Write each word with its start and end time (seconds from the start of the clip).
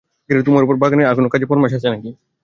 তোমার 0.45 0.63
উপর 0.63 0.75
বাগানের 0.75 1.07
আর 1.07 1.15
কোনো 1.17 1.29
কাজের 1.29 1.49
ফরমাশ 1.49 1.71
আছে 1.77 1.87
নাকি। 1.89 2.09